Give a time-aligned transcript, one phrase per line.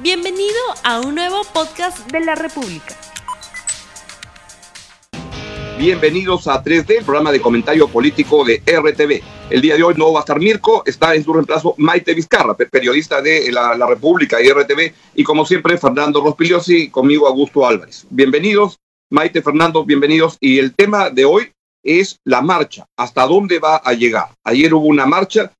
[0.00, 2.96] Bienvenido a un nuevo podcast de la República.
[5.76, 9.20] Bienvenidos a 3D, el programa de comentario político de RTV.
[9.50, 12.56] El día de hoy no va a estar Mirko, está en su reemplazo Maite Vizcarra,
[12.56, 18.06] periodista de la, República y RTV, y como siempre Fernando Rospigliosi, conmigo Augusto Álvarez.
[18.08, 18.78] Bienvenidos,
[19.10, 20.36] Maite, Fernando, bienvenidos.
[20.38, 21.50] Y el tema de hoy
[21.82, 24.28] es la marcha, hasta dónde va a llegar.
[24.44, 25.50] Ayer hubo una marcha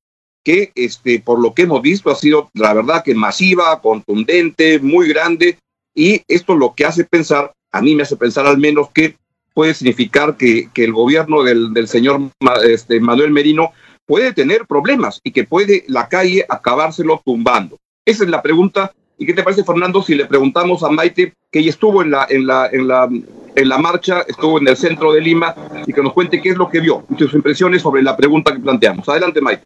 [0.45, 5.09] que, este, por lo que hemos visto, ha sido, la verdad, que masiva, contundente, muy
[5.09, 5.59] grande,
[5.95, 9.17] y esto lo que hace pensar, a mí me hace pensar al menos que
[9.53, 12.21] puede significar que, que el gobierno del, del señor
[12.65, 13.73] este, Manuel Merino
[14.07, 17.77] puede tener problemas y que puede la calle acabárselo tumbando.
[18.07, 18.93] Esa es la pregunta.
[19.19, 22.27] ¿Y qué te parece, Fernando, si le preguntamos a Maite, que ella estuvo en la,
[22.31, 23.09] en la, en la,
[23.57, 26.57] en la marcha, estuvo en el centro de Lima, y que nos cuente qué es
[26.57, 29.09] lo que vio y sus impresiones sobre la pregunta que planteamos?
[29.09, 29.65] Adelante, Maite.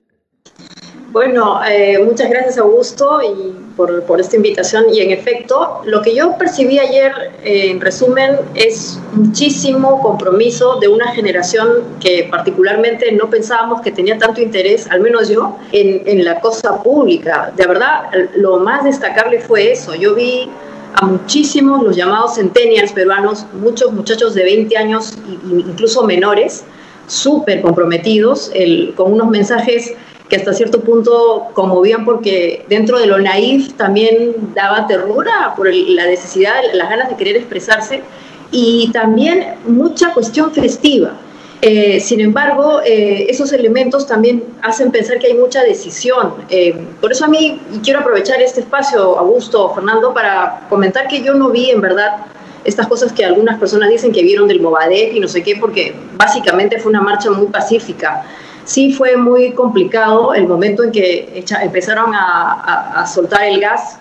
[1.12, 4.86] Bueno, eh, muchas gracias Augusto y por, por, esta invitación.
[4.94, 7.12] Y en efecto, lo que yo percibí ayer,
[7.44, 14.16] eh, en resumen, es muchísimo compromiso de una generación que particularmente no pensábamos que tenía
[14.16, 17.52] tanto interés, al menos yo, en, en la cosa pública.
[17.54, 18.04] De verdad,
[18.36, 19.94] lo más destacable fue eso.
[19.94, 20.48] Yo vi
[20.94, 26.64] a muchísimos, los llamados centennials peruanos, muchos muchachos de 20 años, incluso menores,
[27.06, 29.94] súper comprometidos, el, con unos mensajes
[30.32, 36.06] que hasta cierto punto conmovían porque dentro de lo naif también daba terrora por la
[36.06, 38.00] necesidad, las ganas de querer expresarse
[38.50, 41.12] y también mucha cuestión festiva.
[41.60, 46.32] Eh, sin embargo, eh, esos elementos también hacen pensar que hay mucha decisión.
[46.48, 51.34] Eh, por eso a mí, quiero aprovechar este espacio, Augusto, Fernando, para comentar que yo
[51.34, 52.24] no vi en verdad
[52.64, 55.94] estas cosas que algunas personas dicen que vieron del Movadef y no sé qué, porque
[56.16, 58.24] básicamente fue una marcha muy pacífica
[58.64, 63.98] sí fue muy complicado el momento en que empezaron a, soltar el gas,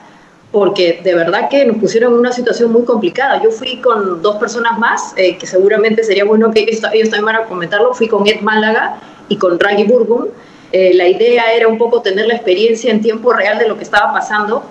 [0.51, 3.41] porque de verdad que nos pusieron en una situación muy complicada.
[3.41, 7.35] Yo fui con dos personas más, eh, que seguramente sería bueno que ellos, también van
[7.35, 8.97] a comentarlo, fui con Ed Málaga
[9.29, 10.27] y con Raggy Burgum.
[10.73, 13.83] Eh, la idea era un poco tener la experiencia en tiempo real de lo que
[13.83, 14.63] estaba pasando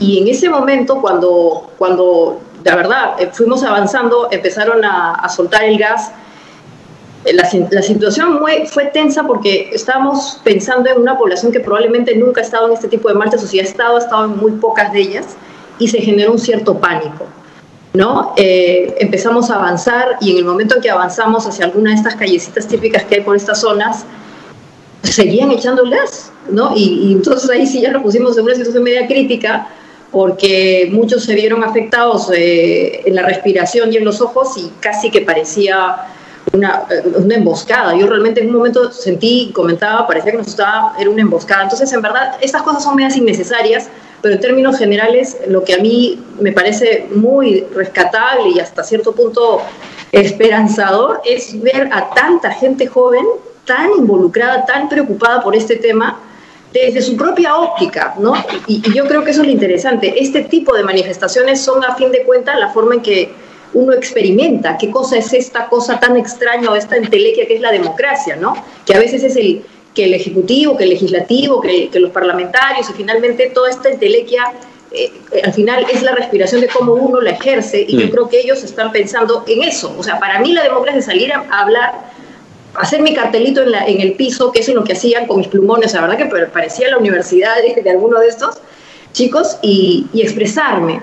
[0.00, 5.64] y en ese momento cuando, cuando de verdad eh, fuimos avanzando, empezaron a, a soltar
[5.64, 6.10] el gas,
[7.32, 12.44] la, la situación fue tensa porque estábamos pensando en una población que probablemente nunca ha
[12.44, 14.92] estado en este tipo de marchas o si ha estado, ha estado en muy pocas
[14.92, 15.26] de ellas
[15.78, 17.26] y se generó un cierto pánico.
[17.94, 18.34] ¿no?
[18.36, 22.16] Eh, empezamos a avanzar y en el momento en que avanzamos hacia alguna de estas
[22.16, 24.04] callecitas típicas que hay por estas zonas,
[25.02, 26.72] seguían echando gas, ¿no?
[26.74, 29.68] Y, y, entonces ahí sí ya nos pusimos en una situación media crítica
[30.10, 35.10] porque muchos se vieron afectados eh, en la respiración y en los ojos y casi
[35.10, 35.96] que parecía
[36.54, 36.84] una,
[37.16, 37.94] una, emboscada.
[37.96, 41.64] Yo realmente en un momento sentí, comentaba, parecía que nos estaba, era una emboscada.
[41.64, 43.88] Entonces, en verdad, estas cosas son medias innecesarias,
[44.22, 49.12] pero en términos generales, lo que a mí me parece muy rescatable y hasta cierto
[49.12, 49.60] punto
[50.12, 53.24] esperanzador es ver a tanta gente joven
[53.66, 56.20] tan involucrada, tan preocupada por este tema
[56.72, 58.34] desde su propia óptica, ¿no?
[58.66, 60.14] Y, y yo creo que eso es lo interesante.
[60.16, 63.32] Este tipo de manifestaciones son, a fin de cuentas, la forma en que
[63.74, 67.72] uno experimenta qué cosa es esta cosa tan extraña o esta entelequia que es la
[67.72, 68.54] democracia, ¿no?
[68.86, 69.64] Que a veces es el
[69.94, 74.52] que el ejecutivo, que el legislativo, que, los parlamentarios y finalmente toda esta entelequia
[74.90, 75.12] eh,
[75.44, 78.10] al final es la respiración de cómo uno la ejerce y yo mm.
[78.10, 79.94] creo que ellos están pensando en eso.
[79.98, 81.92] O sea, para mí la democracia es salir a, hablar,
[82.74, 85.48] hacer mi cartelito en, la, en, el piso, que es lo que hacían con mis
[85.48, 88.58] plumones, la verdad que parecía la universidad de, de alguno de estos
[89.12, 91.00] chicos, y, y expresarme.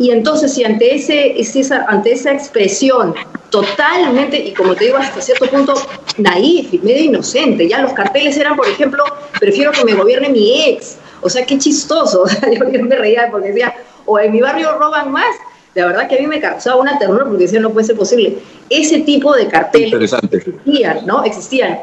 [0.00, 3.14] Y entonces, si ante, ese, esa, ante esa expresión
[3.50, 5.74] totalmente, y como te digo, hasta cierto punto
[6.16, 9.04] naif y medio inocente, ya los carteles eran, por ejemplo,
[9.38, 13.74] prefiero que me gobierne mi ex, o sea, qué chistoso, yo me reía porque decía,
[14.06, 15.36] o en mi barrio roban más,
[15.74, 18.38] la verdad que a mí me causaba una terror porque decía, no puede ser posible.
[18.70, 21.24] Ese tipo de carteles existían, ¿no?
[21.24, 21.78] Existían.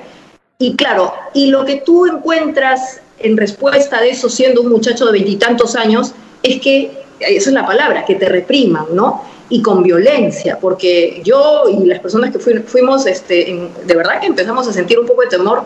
[0.58, 5.12] Y claro, y lo que tú encuentras en respuesta de eso, siendo un muchacho de
[5.12, 9.24] veintitantos años, es que esa es la palabra, que te repriman, ¿no?
[9.50, 14.68] Y con violencia, porque yo y las personas que fuimos, este, de verdad que empezamos
[14.68, 15.64] a sentir un poco de temor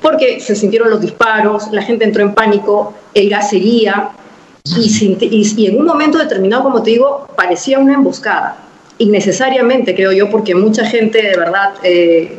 [0.00, 4.10] porque se sintieron los disparos, la gente entró en pánico, el gas seguía,
[4.64, 5.16] y,
[5.56, 8.56] y, en un momento determinado, como te digo, parecía una emboscada.
[8.98, 12.38] Innecesariamente, creo yo, porque mucha gente de verdad eh,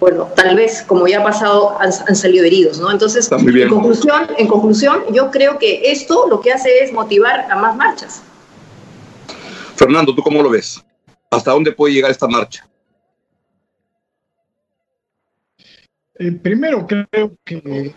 [0.00, 2.90] bueno, tal vez, como ya ha pasado, han, salido heridos, ¿no?
[2.90, 7.56] Entonces, en conclusión, en conclusión, yo creo que esto lo que hace es motivar a
[7.56, 8.22] más marchas.
[9.76, 10.82] Fernando, ¿tú cómo lo ves?
[11.30, 12.66] ¿Hasta dónde puede llegar esta marcha?
[16.14, 17.94] Eh, primero creo que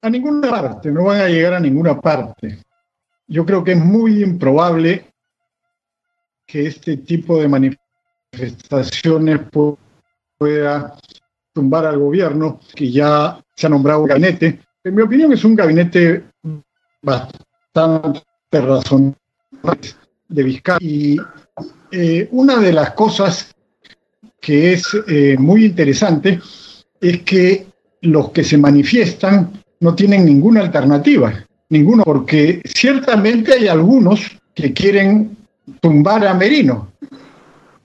[0.00, 2.58] a ninguna parte, no van a llegar a ninguna parte.
[3.26, 5.12] Yo creo que es muy improbable
[6.46, 7.85] que este tipo de manifestaciones
[10.38, 10.96] pueda
[11.52, 14.60] tumbar al gobierno, que ya se ha nombrado gabinete.
[14.84, 16.24] En mi opinión es un gabinete
[17.02, 19.16] bastante razonable
[20.28, 20.78] de Vizcarra.
[20.80, 21.16] Y
[21.90, 23.54] eh, una de las cosas
[24.40, 26.40] que es eh, muy interesante
[27.00, 27.66] es que
[28.02, 29.50] los que se manifiestan
[29.80, 31.32] no tienen ninguna alternativa,
[31.70, 34.20] ninguno, porque ciertamente hay algunos
[34.54, 35.36] que quieren
[35.80, 36.92] tumbar a Merino,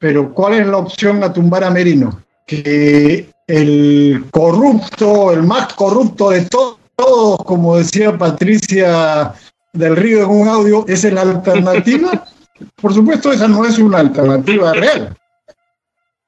[0.01, 2.23] pero ¿cuál es la opción a tumbar a Merino?
[2.47, 9.31] Que el corrupto, el más corrupto de todos, como decía Patricia
[9.71, 12.25] del Río en un audio, es la alternativa.
[12.81, 15.15] Por supuesto, esa no es una alternativa real.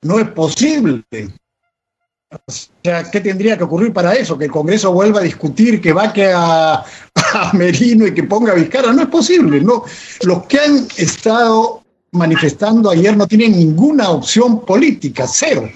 [0.03, 1.03] No es posible.
[2.29, 2.51] O
[2.83, 4.37] sea, ¿qué tendría que ocurrir para eso?
[4.37, 8.55] Que el Congreso vuelva a discutir, que vaque a, a Merino y que ponga a
[8.55, 8.93] Vizcarra.
[8.93, 9.61] No es posible.
[9.61, 9.83] No.
[10.21, 11.82] Los que han estado
[12.13, 15.69] manifestando ayer no tienen ninguna opción política, cero.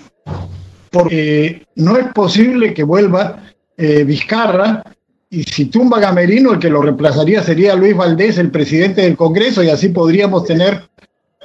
[0.92, 3.44] Porque no es posible que vuelva
[3.75, 4.84] eh, Vizcarra
[5.30, 9.18] y si tumba a Merino, el que lo reemplazaría sería Luis Valdés, el presidente del
[9.18, 10.88] Congreso, y así podríamos tener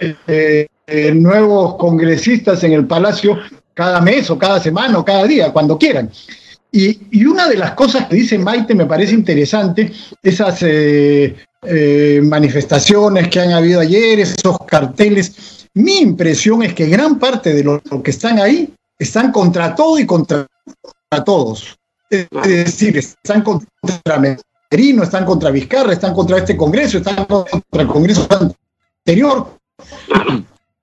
[0.01, 3.39] eh, eh, nuevos congresistas en el Palacio
[3.75, 6.11] cada mes o cada semana o cada día, cuando quieran.
[6.71, 9.93] Y, una de las cosas que dice Maite me parece interesante,
[10.23, 10.63] esas
[11.63, 17.65] eh, manifestaciones que han habido ayer, esos carteles, mi impresión es que gran parte de
[17.65, 20.47] los que están ahí están contra todo y contra
[21.25, 21.79] todos.
[22.11, 24.37] Es decir, están contra
[24.71, 28.27] Merino, están contra Vizcarra, están contra este Congreso, están contra el Congreso
[29.07, 29.59] anterior,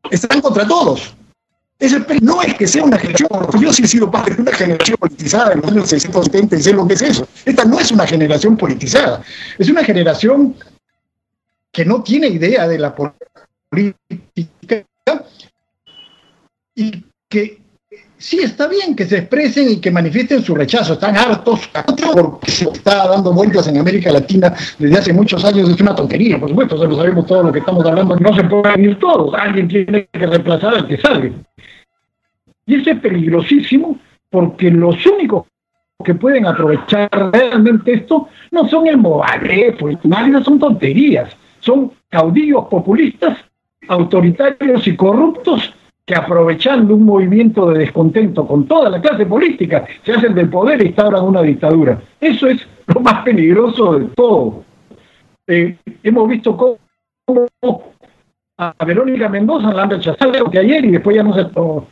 [0.10, 1.14] están contra todos
[2.22, 3.30] no es que sea una generación,
[3.60, 6.74] yo sí he sido parte de una generación politizada en los años 670 y sé
[6.74, 7.28] lo que es eso.
[7.46, 9.22] Esta no es una generación politizada,
[9.58, 10.56] es una generación
[11.72, 13.48] que no tiene idea de la política
[16.76, 17.62] y que
[18.19, 20.94] sí está bien que se expresen y que manifiesten su rechazo.
[20.94, 21.69] Están hartos
[22.13, 25.69] porque se está dando vueltas en América Latina desde hace muchos años.
[25.69, 28.16] Es una tontería, por supuesto, lo sabemos todo lo que estamos hablando.
[28.18, 29.33] No se pueden ir todos.
[29.33, 31.31] Alguien tiene que reemplazar al que salga.
[32.66, 33.98] Y eso es peligrosísimo
[34.30, 35.48] porque los únicos
[36.04, 42.65] que pueden aprovechar realmente esto no son el Movadre, pues nadie son tonterías, son caudillos
[42.68, 43.38] populistas,
[43.88, 45.74] autoritarios y corruptos
[46.10, 50.82] que aprovechando un movimiento de descontento con toda la clase política se hacen del poder
[50.82, 52.02] y instauran una dictadura.
[52.20, 54.64] Eso es lo más peligroso de todo.
[55.46, 57.84] Eh, hemos visto cómo
[58.58, 61.46] a Verónica Mendoza la han rechazado que ayer y después ya no se,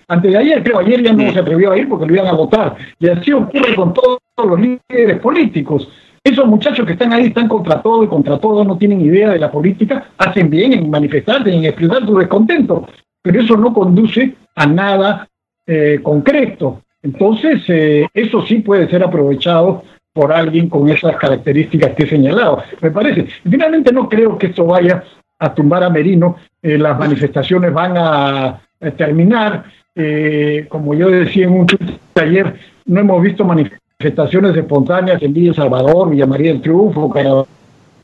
[0.08, 2.34] antes de ayer, creo, ayer ya no se atrevió a ir porque lo iban a
[2.34, 2.76] votar.
[3.00, 5.88] Y así ocurre con todos los líderes políticos.
[6.24, 9.38] Esos muchachos que están ahí están contra todo y contra todo, no tienen idea de
[9.38, 12.88] la política, hacen bien en manifestarse, en expresar su descontento,
[13.28, 15.28] pero eso no conduce a nada
[15.68, 16.82] eh, concreto.
[17.04, 19.84] Entonces, eh, eso sí puede ser aprovechado
[20.14, 23.28] por alguien con esas características que he señalado, me parece.
[23.44, 25.04] Finalmente no creo que esto vaya
[25.40, 28.62] a tumbar a Merino, eh, las manifestaciones van a,
[28.96, 29.66] terminar.
[29.94, 31.68] Eh, como yo decía en un
[32.14, 37.10] taller, no hemos visto manifestaciones espontáneas en Villa Salvador, Villa María del Triunfo,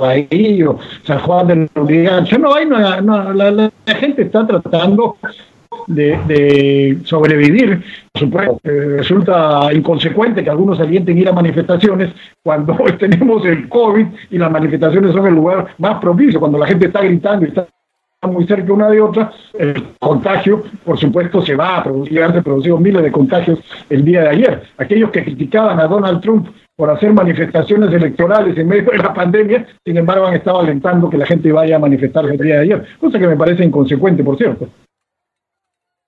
[0.04, 2.38] Caraballo, San Juan del Urigancho.
[2.38, 5.18] No hay, la, gente está tratando
[5.88, 7.82] de, sobrevivir.
[8.12, 12.12] Por supuesto, resulta inconsecuente que algunos alienten ir a manifestaciones
[12.44, 16.88] cuando tenemos el COVID y las manifestaciones son el lugar más propicio, cuando la gente
[16.88, 17.68] está gritando y está
[18.28, 22.78] muy cerca una de otra, el contagio, por supuesto, se va a producir, han producido
[22.78, 24.64] miles de contagios el día de ayer.
[24.78, 29.68] Aquellos que criticaban a Donald Trump por hacer manifestaciones electorales en medio de la pandemia,
[29.86, 32.86] sin embargo, han estado alentando que la gente vaya a manifestarse el día de ayer,
[33.00, 34.68] cosa que me parece inconsecuente, por cierto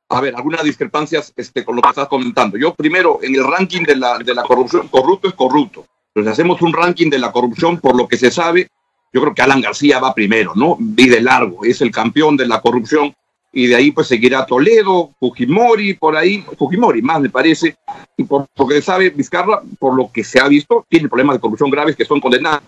[0.09, 2.57] a ver, algunas discrepancias este, con lo que estás comentando.
[2.57, 5.85] Yo primero, en el ranking de la, de la corrupción, corrupto es corrupto.
[6.13, 8.69] Si hacemos un ranking de la corrupción por lo que se sabe,
[9.11, 10.77] yo creo que Alan García va primero, ¿no?
[10.79, 13.13] Y de largo, es el campeón de la corrupción.
[13.57, 17.77] Y de ahí pues seguirá Toledo, Fujimori, por ahí, Fujimori más me parece.
[18.17, 18.47] Y por
[18.83, 22.19] sabe, Vizcarra, por lo que se ha visto, tiene problemas de corrupción graves que son
[22.19, 22.61] condenables.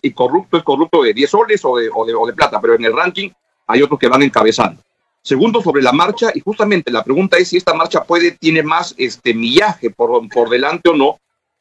[0.00, 3.30] Y corrupto es corrupto de 10 soles o de plata, pero en el ranking
[3.66, 4.80] hay otros que van encabezando.
[5.20, 8.94] Segundo, sobre la marcha, y justamente la pregunta es si esta marcha puede, tiene más
[8.98, 11.18] este millaje por, por delante o no.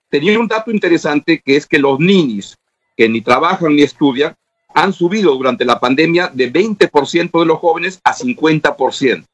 [0.10, 2.56] Tenía un dato interesante que es que los ninis,
[2.96, 4.36] que ni trabajan ni estudian,
[4.74, 9.26] han subido durante la pandemia de 20% de los jóvenes a 50%.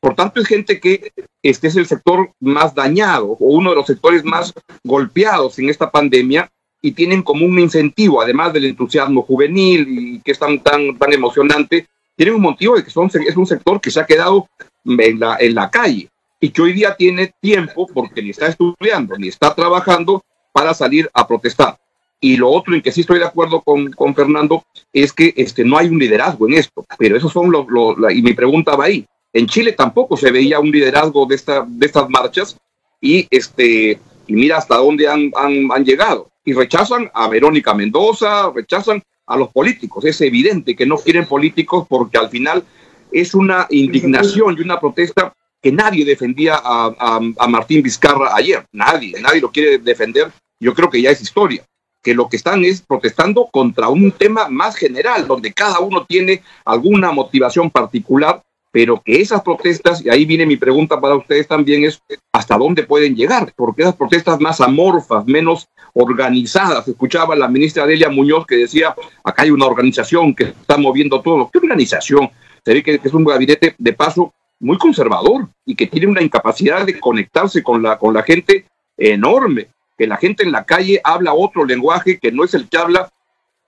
[0.00, 1.12] Por tanto, es gente que
[1.42, 4.52] este es el sector más dañado o uno de los sectores más
[4.84, 6.50] golpeados en esta pandemia
[6.82, 11.12] y tienen como un incentivo, además del entusiasmo juvenil y que es tan, tan, tan
[11.12, 14.48] emocionante, tienen un motivo de que son, es un sector que se ha quedado
[14.84, 16.08] en la, en la calle
[16.40, 20.22] y que hoy día tiene tiempo porque ni está estudiando ni está trabajando
[20.52, 21.78] para salir a protestar.
[22.26, 25.64] Y lo otro en que sí estoy de acuerdo con, con Fernando es que este,
[25.64, 28.86] no hay un liderazgo en esto, pero esos son los, los y mi pregunta va
[28.86, 29.06] ahí.
[29.32, 32.56] En Chile tampoco se veía un liderazgo de, esta, de estas marchas
[33.00, 36.28] y, este, y mira hasta dónde han, han, llegado.
[36.44, 40.04] Y rechazan a Verónica Mendoza, rechazan a los políticos.
[40.04, 42.64] Es evidente que no quieren políticos porque al final
[43.12, 48.66] es una indignación y una protesta que nadie defendía a, a, a, Martín Vizcarra ayer.
[48.72, 50.32] Nadie, nadie lo quiere defender.
[50.58, 51.64] Yo creo que ya es historia.
[52.06, 56.40] Que lo que están es protestando contra un tema más general, donde cada uno tiene
[56.64, 61.82] alguna motivación particular, pero que esas protestas, y ahí viene mi pregunta para ustedes también,
[61.82, 62.00] es
[62.32, 66.86] hasta dónde pueden llegar, porque esas protestas más amorfas, menos organizadas.
[66.86, 68.94] Escuchaba la ministra Delia Muñoz que decía,
[69.24, 71.50] acá hay una organización que está moviendo todo.
[71.52, 72.30] ¿Qué organización?
[72.64, 76.86] Se ve que es un gabinete de paso muy conservador y que tiene una incapacidad
[76.86, 78.64] de conectarse con la, con la gente
[78.96, 82.78] enorme, que la gente en la calle habla otro lenguaje que no es el que
[82.78, 83.10] habla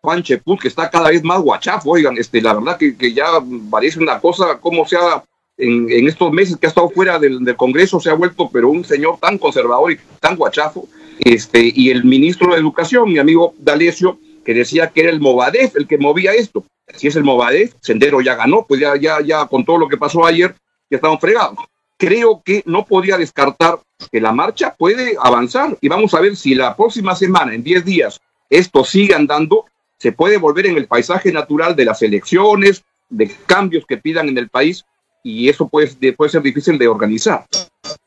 [0.00, 3.26] Juan Cheput, que está cada vez más guachafo, oigan, este, la verdad que, que ya
[3.70, 5.24] parece una cosa como sea
[5.56, 8.68] en, en, estos meses que ha estado fuera del, del, Congreso, se ha vuelto, pero
[8.68, 13.54] un señor tan conservador y tan guachafo, este, y el ministro de Educación, mi amigo
[13.58, 16.64] D'Alessio, que decía que era el Movadef el que movía esto.
[16.94, 19.98] Si es el Movadef, Sendero ya ganó, pues ya, ya, ya con todo lo que
[19.98, 20.54] pasó ayer,
[20.90, 21.58] ya estaban fregados.
[21.98, 23.80] Creo que no podía descartar
[24.12, 27.84] que la marcha puede avanzar y vamos a ver si la próxima semana, en 10
[27.84, 29.66] días, esto sigue andando,
[29.98, 34.38] se puede volver en el paisaje natural de las elecciones, de cambios que pidan en
[34.38, 34.84] el país
[35.24, 37.44] y eso puede, puede ser difícil de organizar.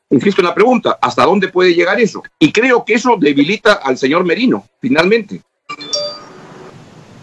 [0.10, 2.24] Insisto en la pregunta, ¿hasta dónde puede llegar eso?
[2.40, 5.42] Y creo que eso debilita al señor Merino, finalmente.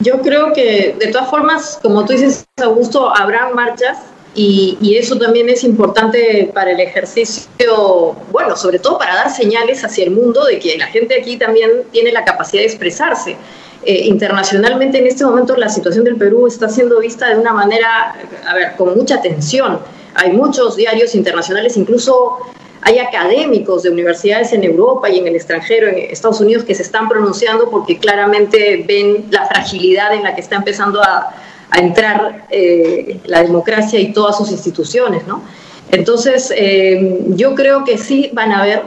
[0.00, 3.98] Yo creo que de todas formas, como tú dices, Augusto, habrá marchas
[4.40, 10.04] y, eso también es importante para el ejercicio, bueno, sobre todo para dar señales hacia
[10.04, 13.36] el mundo de que la gente aquí también tiene la capacidad de expresarse.
[13.84, 18.14] Eh, internacionalmente en este momento la situación del Perú está siendo vista de una manera,
[18.46, 19.80] a ver, con mucha tensión.
[20.14, 22.38] Hay muchos diarios internacionales, incluso
[22.82, 26.82] hay académicos de universidades en Europa y en el extranjero, en Estados Unidos, que se
[26.82, 31.34] están pronunciando porque claramente ven la fragilidad en la que está empezando a,
[31.70, 35.42] a entrar eh, la democracia y todas sus instituciones, ¿no?
[35.90, 38.82] Entonces, eh, yo creo que sí van a haber.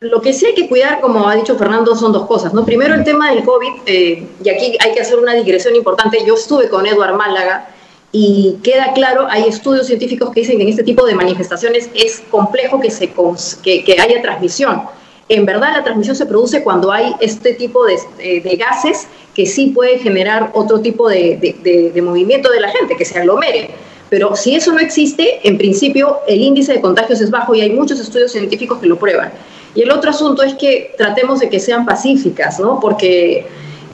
[0.00, 2.64] Lo que sí hay que cuidar, como ha dicho Fernando, son dos cosas, ¿no?
[2.64, 6.18] Primero, el tema del COVID, eh, y aquí hay que hacer una digresión importante.
[6.26, 7.68] Yo estuve con Eduard Málaga
[8.12, 12.22] y queda claro, hay estudios científicos que dicen que en este tipo de manifestaciones es
[12.30, 13.10] complejo que, se,
[13.62, 14.82] que, que haya transmisión.
[15.28, 17.96] En verdad, la transmisión se produce cuando hay este tipo de,
[18.40, 23.18] de gases que sí puede generar otro tipo de, movimiento de la gente, que se
[23.18, 23.70] aglomere.
[24.10, 27.70] Pero si eso no existe, en principio el índice de contagios es bajo y hay
[27.70, 29.32] muchos estudios científicos que lo prueban.
[29.74, 32.78] Y el otro asunto es que tratemos de que sean pacíficas, ¿no?
[32.78, 33.46] Porque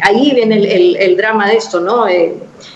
[0.03, 2.07] ahí viene el drama de esto, ¿no?
[2.07, 2.35] Eh,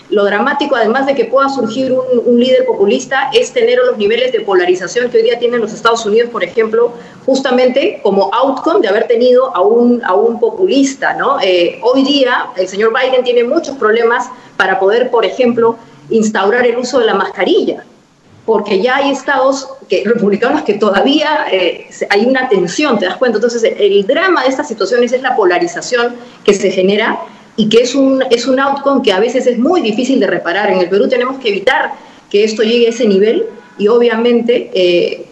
[0.09, 4.41] lo dramático, además de que pueda surgir un, líder populista, es tener los niveles de
[4.41, 6.91] polarización que hoy día tienen los Estados Unidos, por ejemplo,
[7.25, 11.13] justamente como outcome de haber tenido a un, a un populista.
[11.13, 11.39] ¿no?
[11.41, 15.77] Eh, hoy día el señor Biden tiene muchos problemas para poder, por ejemplo,
[16.09, 17.83] instaurar el uso de la mascarilla,
[18.45, 19.67] porque ya hay estados
[20.05, 23.37] republicanos que todavía eh, hay una tensión, ¿te das cuenta?
[23.37, 27.19] Entonces, el drama de estas situaciones es la polarización que se genera
[27.57, 30.71] y que es un, es un outcome que a veces es muy difícil de reparar.
[30.71, 31.93] En el Perú tenemos que evitar
[32.29, 33.45] que esto llegue a ese nivel
[33.77, 35.25] y obviamente eh,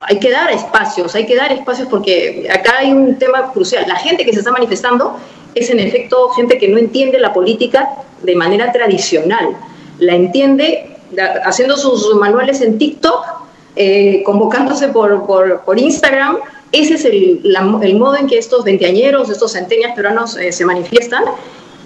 [0.00, 3.84] hay que dar espacios, hay que dar espacios porque acá hay un tema crucial.
[3.86, 5.18] La gente que se está manifestando
[5.54, 7.88] es en efecto gente que no entiende la política
[8.22, 9.56] de manera tradicional,
[9.98, 10.96] la entiende
[11.44, 13.39] haciendo sus manuales en TikTok,
[13.76, 16.38] eh, convocándose por, por, por Instagram,
[16.72, 20.64] ese es el, la, el, modo en que estos veinteañeros, estos centenias peruanos eh, se
[20.64, 21.24] manifiestan.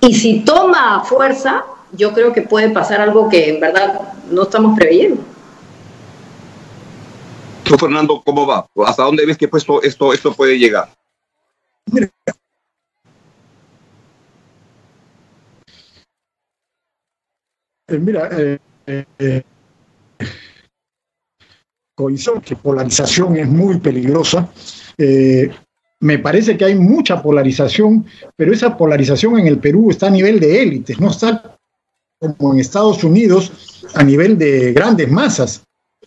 [0.00, 4.00] Y si toma fuerza, yo creo que puede pasar algo que en verdad
[4.30, 5.22] no estamos preveyendo.
[7.64, 8.66] ¿Tú, Fernando, cómo va?
[8.86, 10.90] ¿Hasta dónde ves que esto, esto, esto puede llegar?
[11.90, 12.10] Mira,
[17.88, 18.58] eh, mira eh,
[19.18, 19.42] eh,
[21.94, 24.48] coincido que polarización es muy peligrosa.
[24.98, 25.50] Eh,
[26.00, 28.04] me parece que hay mucha polarización,
[28.36, 31.56] pero esa polarización en el Perú está a nivel de élites, no está
[32.36, 33.52] como en Estados Unidos
[33.94, 35.62] a nivel de grandes masas.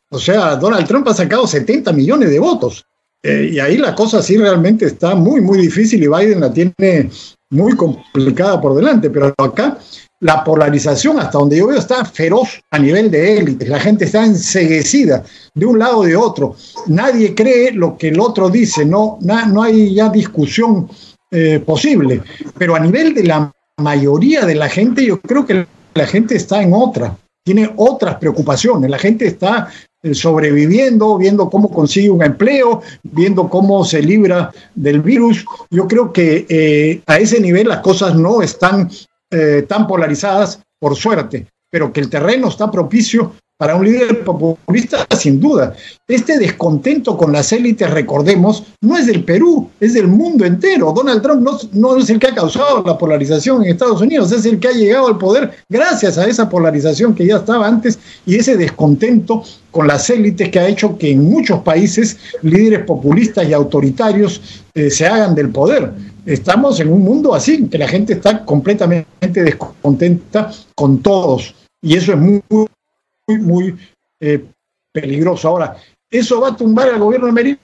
[0.09, 2.85] O sea, Donald Trump ha sacado 70 millones de votos.
[3.23, 7.09] Eh, y ahí la cosa sí realmente está muy, muy difícil y Biden la tiene
[7.49, 9.79] muy complicada por delante, pero acá
[10.19, 13.69] la polarización, hasta donde yo veo, está feroz a nivel de élites.
[13.69, 16.55] La gente está enseguecida de un lado o de otro.
[16.87, 20.89] Nadie cree lo que el otro dice, no, no hay ya discusión
[21.31, 22.21] eh, posible.
[22.57, 26.61] Pero a nivel de la mayoría de la gente, yo creo que la gente está
[26.61, 28.89] en otra, tiene otras preocupaciones.
[28.89, 29.69] La gente está
[30.01, 35.45] eh, sobreviviendo, viendo cómo consigue un empleo, viendo cómo se libra del virus.
[35.69, 38.89] Yo creo que eh, a ese nivel las cosas no están
[39.31, 45.07] eh, tan polarizadas, por suerte, pero que el terreno está propicio para un líder populista,
[45.17, 45.73] sin duda.
[46.07, 50.93] Este descontento con las élites, recordemos, no es del Perú, es del mundo entero.
[50.95, 54.59] Donald Trump no, es el que ha causado la polarización en Estados Unidos, es el
[54.59, 58.57] que ha llegado al poder gracias a esa polarización que ya estaba antes y ese
[58.57, 64.63] descontento con las élites que ha hecho que en muchos países líderes populistas y autoritarios
[64.75, 65.91] eh, se hagan del poder.
[66.27, 71.55] Estamos en un mundo así, que la gente está completamente descontenta con todos.
[71.81, 73.77] Y eso es muy, muy, muy
[74.19, 74.43] eh,
[74.91, 75.47] peligroso.
[75.47, 75.77] Ahora,
[76.11, 77.57] ¿eso va a tumbar al gobierno de Merino?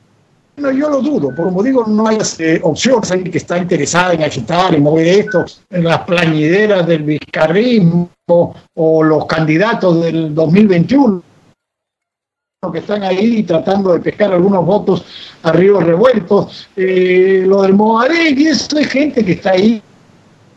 [0.56, 4.24] No, yo lo dudo, como digo, no hay eh, opciones ahí que está interesada en
[4.24, 8.12] agitar, en mover esto, en las plañideras del vizcarrismo
[8.76, 11.22] o los candidatos del 2021
[12.72, 15.06] que están ahí tratando de pescar algunos votos
[15.44, 17.76] a ríos revueltos, eh, lo del
[18.38, 19.82] y eso es gente que está ahí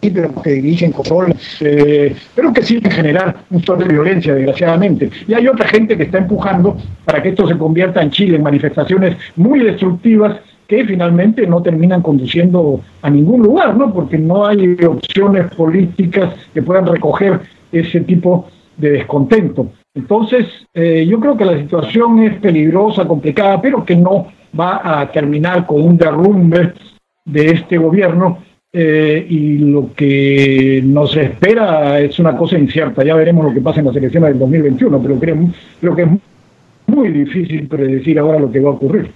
[0.01, 5.11] pero que dirigen control, eh, pero que sirven generar un tono de violencia, desgraciadamente.
[5.27, 8.43] Y hay otra gente que está empujando para que esto se convierta en Chile en
[8.43, 10.37] manifestaciones muy destructivas
[10.69, 13.93] que finalmente no terminan conduciendo a ningún lugar, ¿no?
[13.93, 19.71] Porque no hay opciones políticas que puedan recoger ese tipo de descontento.
[19.97, 25.11] Entonces, eh, yo creo que la situación es peligrosa, complicada, pero que no va a
[25.11, 26.75] terminar con un derrumbe
[27.25, 28.39] de este gobierno,
[28.79, 33.03] eh, y lo que nos espera es una cosa incierta.
[33.03, 35.37] Ya veremos lo que pasa en las elecciones del 2021, pero creo,
[35.81, 36.09] creo que es
[36.87, 39.11] muy difícil predecir ahora lo que va a ocurrir.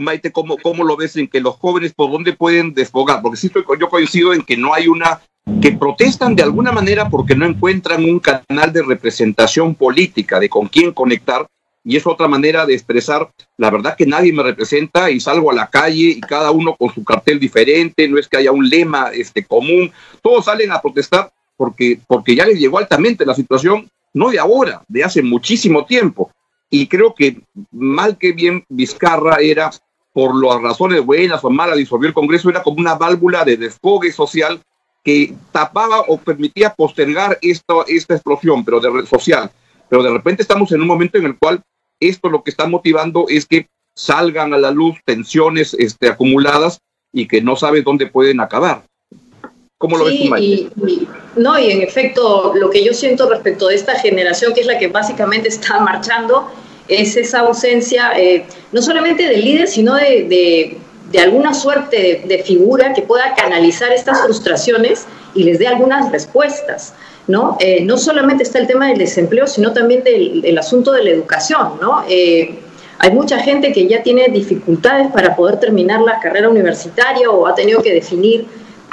[0.00, 3.22] Maite, ¿cómo, ¿cómo lo ves en que los jóvenes por dónde pueden desfogar?
[3.22, 5.20] Porque sí yo coincido en que no hay una
[5.60, 10.68] que protestan de alguna manera porque no encuentran un canal de representación política, de con
[10.68, 11.46] quién conectar,
[11.82, 15.54] y es otra manera de expresar la verdad que nadie me representa y salgo a
[15.54, 19.10] la calle y cada uno con su cartel diferente, no es que haya un lema
[19.14, 19.90] este, común,
[20.22, 24.82] todos salen a protestar porque, porque ya les llegó altamente la situación, no de ahora,
[24.88, 26.30] de hace muchísimo tiempo.
[26.70, 29.70] Y creo que mal que bien Vizcarra era,
[30.12, 34.12] por las razones buenas o malas, disolvió el Congreso, era como una válvula de desfogue
[34.12, 34.60] social
[35.02, 39.50] que tapaba o permitía postergar esta, esta explosión pero de social.
[39.88, 41.62] Pero de repente estamos en un momento en el cual
[41.98, 46.80] esto lo que está motivando es que salgan a la luz tensiones este, acumuladas
[47.12, 48.84] y que no sabes dónde pueden acabar.
[49.78, 53.76] ¿Cómo lo ves tú, y, No, y en efecto, lo que yo siento respecto de
[53.76, 56.50] esta generación, que es la que básicamente está marchando,
[56.86, 60.78] es esa ausencia, eh, no solamente del líder, sino de, de,
[61.18, 66.94] alguna suerte de, figura que pueda canalizar estas frustraciones y les dé algunas respuestas.
[67.26, 67.56] ¿no?
[67.60, 71.74] Eh, no solamente está el tema del desempleo, sino también del, asunto de la educación,
[71.80, 72.02] ¿no?
[72.08, 72.58] Eh,
[73.02, 77.54] hay mucha gente que ya tiene dificultades para poder terminar la carrera universitaria o ha
[77.54, 78.46] tenido que definir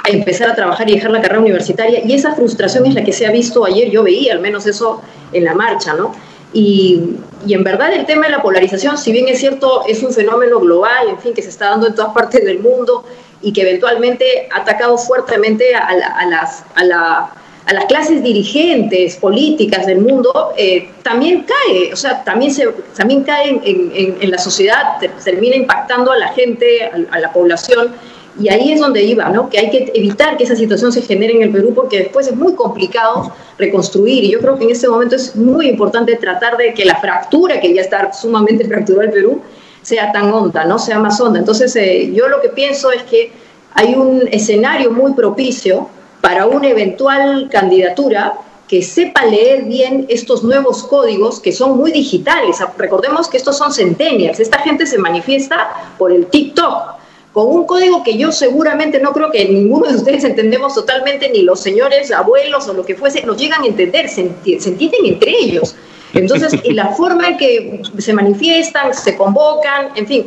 [0.06, 3.26] empezar a trabajar y dejar la carrera universitaria y esa frustración es la que se
[3.26, 5.02] ha visto ayer, yo veía al menos eso
[5.32, 6.14] en la marcha, ¿no?
[6.54, 10.12] Y, y, en verdad el tema de la polarización, si bien es cierto, es un
[10.12, 13.04] fenómeno global, en fin, que se está dando en todas partes del mundo
[13.40, 17.30] y que eventualmente ha atacado fuertemente a, a, las, a la
[17.68, 23.24] a las clases dirigentes políticas del mundo, eh, también cae, o sea, también, se, también
[23.24, 27.94] cae en, en, la sociedad, termina impactando a la gente, a, la población,
[28.40, 29.48] y ahí es donde iba, ¿no?
[29.48, 32.36] Que hay que evitar que esa situación se genere en el Perú porque después es
[32.36, 36.72] muy complicado reconstruir y yo creo que en este momento es muy importante tratar de
[36.72, 39.40] que la fractura, que ya está sumamente fracturada el Perú,
[39.82, 40.78] sea tan honda, ¿no?
[40.78, 41.38] Sea más honda.
[41.38, 43.32] Entonces, eh, yo lo que pienso es que
[43.74, 45.88] hay un escenario muy propicio
[46.20, 48.34] para una eventual candidatura
[48.68, 52.58] que sepa leer bien estos nuevos códigos que son muy digitales.
[52.76, 54.40] Recordemos que estos son centennials.
[54.40, 56.97] Esta gente se manifiesta por el TikTok
[57.38, 61.42] con un código que yo seguramente no creo que ninguno de ustedes entendemos totalmente, ni
[61.42, 65.76] los señores abuelos o lo que fuese, nos llegan a entender, se, entienden entre ellos.
[66.14, 70.26] Entonces, la forma en que se manifiestan, se convocan, en fin,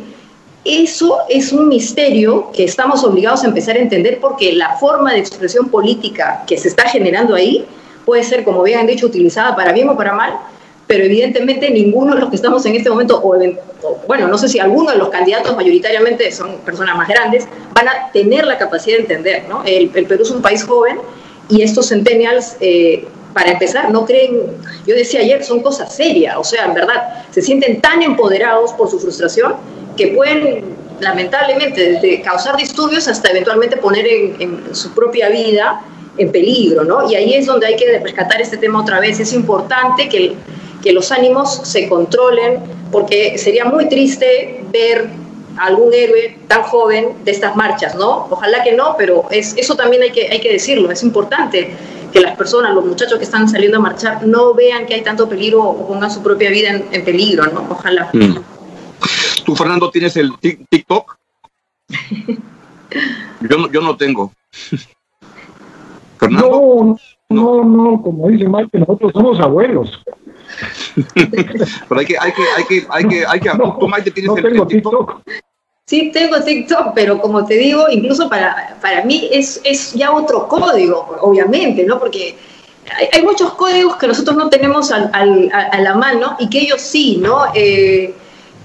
[0.64, 5.18] eso es un misterio que estamos obligados a empezar a entender porque la forma de
[5.18, 7.66] expresión política que se está generando ahí
[8.06, 10.38] puede ser, como bien han dicho, utilizada para bien o para mal,
[10.92, 13.34] pero evidentemente ninguno de los que estamos en este momento, o,
[14.06, 17.88] bueno, no sé si alguno de los candidatos mayoritariamente son personas más grandes, va van
[17.88, 19.62] a tener la capacidad de entender, ¿no?
[19.64, 20.98] El, Perú es un país joven
[21.48, 24.38] y estos centennials, eh, para empezar, no creen,
[24.86, 28.90] yo decía ayer, son cosas serias, o sea, en verdad, se sienten tan empoderados por
[28.90, 29.54] su frustración
[29.96, 35.80] que pueden, lamentablemente, desde causar disturbios hasta eventualmente poner en, su propia vida
[36.18, 37.10] en peligro, ¿no?
[37.10, 39.18] Y ahí es donde hay que rescatar este tema otra vez.
[39.20, 40.36] Es importante que,
[40.82, 45.08] que los ánimos se controlen, porque sería muy triste ver
[45.58, 48.26] algún héroe tan joven de estas marchas, ¿no?
[48.30, 51.74] Ojalá que no, pero es, eso también hay que, hay que decirlo, es importante
[52.12, 55.28] que las personas, los muchachos que están saliendo a marchar, no vean que hay tanto
[55.28, 57.66] peligro o pongan su propia vida en, peligro, ¿no?
[57.70, 58.10] Ojalá.
[58.12, 58.36] Mm.
[59.44, 61.16] ¿Tú, Fernando, tienes el TikTok?
[63.40, 64.32] yo, no, yo no tengo.
[66.18, 66.98] ¿Fernando?
[67.30, 70.02] No, no, no, como dice Mike, nosotros somos abuelos.
[71.88, 74.66] Pero hay que, hay que, hay que, hay que, hay que, tú Mike tienes el,
[74.66, 75.22] TikTok.
[75.86, 80.48] Sí, tengo TikTok, pero como te digo, incluso para, para mí es, es ya otro
[80.48, 81.98] código, obviamente, ¿no?
[81.98, 82.36] Porque
[83.12, 87.18] hay, muchos códigos que nosotros no tenemos al, a, la mano y que ellos sí,
[87.20, 87.46] ¿no?
[87.54, 88.14] Eh,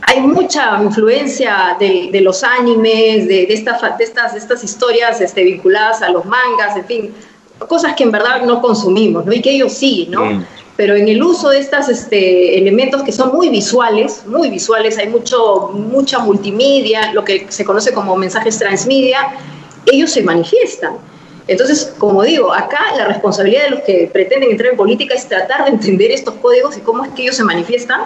[0.01, 5.19] hay mucha influencia de, de los animes, de, de, esta, de, estas, de estas historias
[5.19, 7.13] este, vinculadas a los mangas, en fin,
[7.67, 9.33] cosas que en verdad no consumimos, ¿no?
[9.33, 10.25] Y que ellos sí, ¿no?
[10.25, 10.45] Mm
[10.77, 15.09] pero en el uso de estos este, elementos que son muy visuales, muy visuales, hay
[15.09, 19.33] mucho, mucha multimedia, lo que se conoce como mensajes transmedia,
[19.87, 20.93] ellos se manifiestan.
[21.47, 25.65] Entonces, como digo, acá la responsabilidad de los que pretenden entrar en política es tratar
[25.65, 28.01] de entender estos códigos y cómo es que ellos se manifiestan,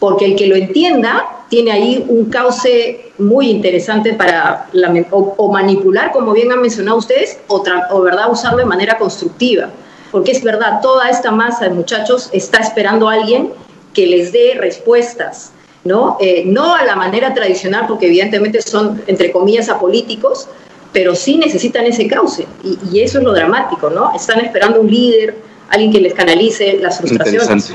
[0.00, 4.70] porque el que lo entienda tiene ahí un cauce muy interesante para
[5.10, 9.68] o, manipular, como bien han mencionado ustedes, o, o verdad usarlo de manera constructiva
[10.14, 13.50] porque es verdad, toda esta masa de muchachos está esperando a alguien
[13.92, 15.50] que les dé respuestas,
[15.82, 16.18] ¿no?
[16.20, 20.46] Eh, no a la manera tradicional, porque evidentemente son, entre comillas, apolíticos,
[20.92, 24.14] pero sí necesitan ese cauce, y, eso es lo dramático, ¿no?
[24.14, 25.34] Están esperando un líder,
[25.68, 27.74] alguien que les canalice las frustraciones.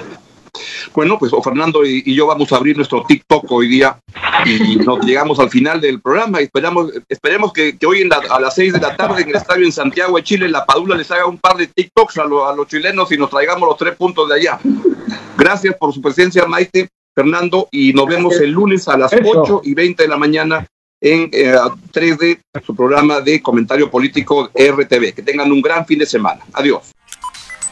[0.93, 3.99] Bueno, pues Fernando y, yo vamos a abrir nuestro TikTok hoy día
[4.45, 6.39] y nos llegamos al final del programa.
[6.39, 10.17] Esperamos, esperemos que, hoy a las seis de la tarde en el estadio en Santiago
[10.17, 13.17] de Chile, la Padula les haga un par de TikToks a, a los chilenos y
[13.17, 14.59] nos traigamos los tres puntos de allá.
[15.37, 19.73] Gracias por su presencia, Maite, Fernando, y nos vemos el lunes a las ocho y
[19.73, 20.67] veinte de la mañana
[21.01, 25.13] en 3D, eh, su programa de comentario político RTV.
[25.13, 26.41] Que tengan un gran fin de semana.
[26.53, 26.91] Adiós.